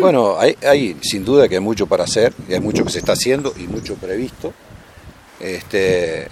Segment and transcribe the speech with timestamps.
[0.00, 3.12] Bueno, hay, sin duda que hay mucho para hacer, y hay mucho que se está
[3.12, 4.52] haciendo y mucho previsto.
[5.38, 6.28] Este,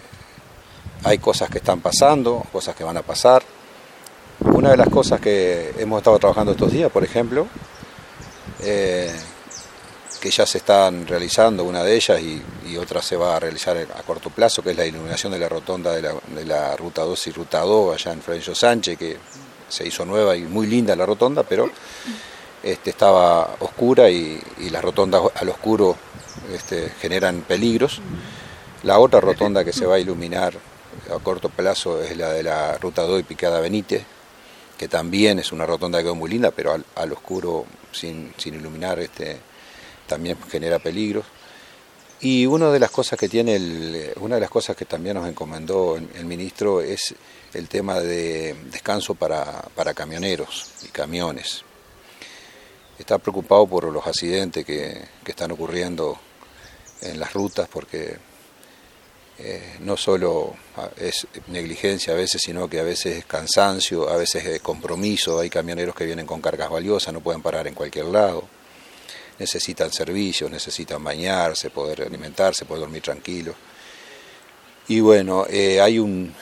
[1.04, 3.42] hay cosas que están pasando, cosas que van a pasar.
[4.40, 7.46] Una de las cosas que hemos estado trabajando estos días, por ejemplo,
[8.62, 9.12] eh,
[10.21, 12.42] que ya se están realizando, una de ellas y,
[12.76, 15.92] otra se va a realizar a corto plazo, que es la iluminación de la rotonda
[15.92, 19.16] de la, Ruta 2 y Ruta 2 allá en Florencio Sánchez, que
[19.69, 21.69] se hizo nueva y muy linda la rotonda, pero
[22.73, 25.97] este, estaba oscura y, las rotondas al oscuro
[26.52, 28.01] este, generan peligros.
[28.83, 30.55] La otra rotonda que se va a iluminar
[31.10, 34.02] a corto plazo es la de la Ruta 2 y Picada Benítez,
[34.77, 39.38] que también es una rotonda que quedó muy linda, pero al, oscuro, sin, iluminar, este,
[40.07, 41.24] también genera peligros.
[42.21, 45.29] Y una de las cosas que tiene, el, una de las cosas que también nos
[45.29, 47.15] encomendó el, ministro es
[47.55, 51.65] el tema de descanso para camioneros y camiones.
[52.98, 56.19] Está preocupado por los accidentes que, que están ocurriendo
[57.01, 58.16] en las rutas porque
[59.38, 60.57] eh, no solo
[60.96, 65.38] es negligencia a veces, sino que a veces es cansancio, a veces es compromiso.
[65.38, 68.58] Hay camioneros que vienen con cargas valiosas, no pueden parar en cualquier lado
[69.38, 73.54] necesitan servicios, necesitan bañarse, poder alimentarse, poder dormir tranquilos.
[74.88, 76.34] Y bueno, eh, hay un,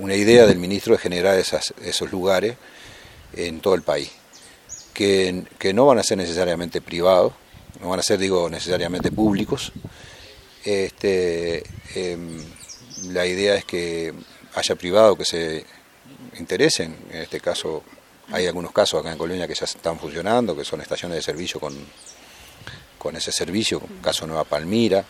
[0.00, 2.56] una idea del ministro de generar esos lugares
[3.34, 4.10] en todo el país,
[4.96, 7.34] que, no van a ser necesariamente privados,
[7.82, 9.72] no van a ser, digo, necesariamente públicos.
[10.64, 11.62] Este,
[11.94, 12.42] em,
[13.08, 14.14] la idea es que
[14.54, 15.66] haya privados que se
[16.38, 17.84] interesen, en este caso
[18.32, 21.60] hay algunos casos acá en Colonia que ya están funcionando, que son estaciones de servicio
[21.60, 21.74] con,
[22.98, 25.04] con ese servicio, caso Nueva Palmira.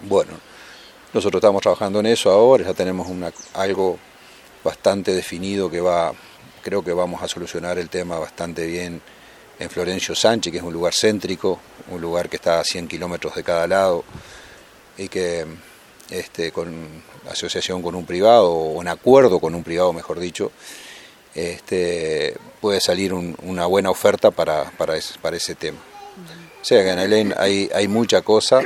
[0.00, 0.32] Bueno,
[1.14, 3.98] nosotros estamos trabajando en eso ahora, ya tenemos una, algo
[4.62, 6.12] bastante definido que va,
[6.62, 9.00] creo que vamos a solucionar el tema bastante bien
[9.58, 11.60] en Florencio Sánchez, que es un lugar céntrico,
[11.90, 14.04] un lugar que está a 100 kilómetros de cada lado
[14.96, 15.46] y que
[16.10, 20.52] este, con asociación con un privado o en acuerdo con un privado, mejor dicho,
[21.34, 25.78] este, puede salir una buena oferta para, para, para ese tema.
[26.60, 28.62] O sea que en el hay, hay mucha cosa,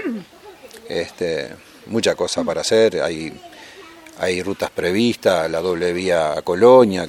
[0.89, 1.51] este,
[1.87, 3.33] mucha cosa para hacer, hay,
[4.19, 7.05] hay rutas previstas, la doble vía a Colonia,